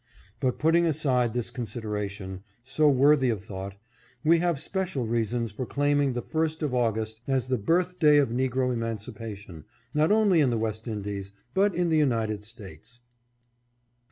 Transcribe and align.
But 0.39 0.57
putting 0.57 0.87
aside 0.87 1.33
this 1.35 1.51
considera 1.51 2.09
tion, 2.09 2.41
so 2.63 2.89
worthy 2.89 3.29
of 3.29 3.43
thought, 3.43 3.75
we 4.23 4.39
have 4.39 4.59
special 4.59 5.05
reasons 5.05 5.51
for 5.51 5.67
claiming 5.67 6.13
the 6.13 6.23
First 6.23 6.63
of 6.63 6.73
August 6.73 7.21
as 7.27 7.49
the 7.49 7.57
birth 7.59 7.99
day 7.99 8.17
of 8.17 8.29
negro 8.29 8.73
emancipation, 8.73 9.63
not 9.93 10.11
only 10.11 10.41
in 10.41 10.49
the 10.49 10.57
West 10.57 10.87
Indies, 10.87 11.33
but 11.53 11.75
in 11.75 11.89
the 11.89 11.97
United 11.99 12.43
States. 12.43 13.01